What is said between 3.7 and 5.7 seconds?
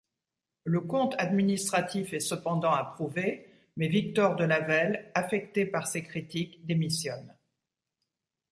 mais Victor Delavelle, affecté